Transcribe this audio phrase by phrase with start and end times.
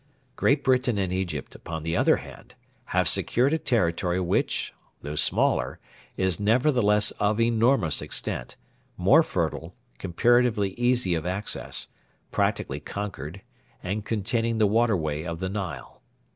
[0.35, 2.55] Great Britain and Egypt, upon the other hand,
[2.85, 5.77] have secured a territory which, though smaller,
[6.17, 8.55] is nevertheless of enormous extent,
[8.97, 11.87] more fertile, comparatively easy of access,
[12.31, 13.43] practically conquered,
[13.83, 16.01] and containing the waterway of the Nile.